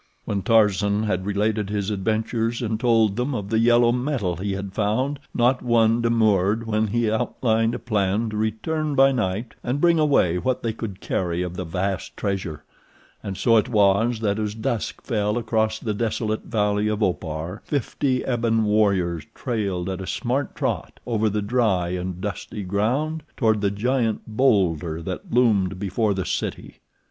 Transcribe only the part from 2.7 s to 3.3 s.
told